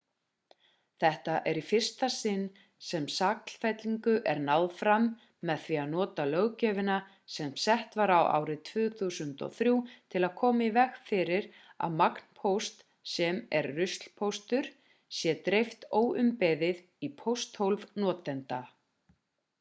þetta 1.01 1.33
er 1.49 1.57
í 1.59 1.61
fyrsta 1.71 2.07
sinn 2.13 2.45
sem 2.91 3.03
sakfellingu 3.15 4.13
er 4.33 4.39
náð 4.45 4.63
fram 4.79 5.03
með 5.49 5.59
því 5.67 5.75
að 5.81 5.91
nota 5.91 6.23
löggjöfina 6.29 6.95
sem 7.35 7.51
sett 7.65 7.97
var 8.01 8.13
árið 8.15 8.63
2003 8.71 9.73
til 10.15 10.21
að 10.29 10.35
koma 10.41 10.65
í 10.67 10.69
veg 10.79 10.97
fyrir 11.11 11.47
að 11.89 11.95
magnpósti 12.01 12.87
sem 13.17 13.41
er 13.59 13.67
ruslpóstur 13.81 14.71
sé 15.21 15.35
dreift 15.51 15.85
óumbeðið 16.03 16.81
í 17.09 17.11
pósthólf 17.23 17.87
notenda 18.05 18.63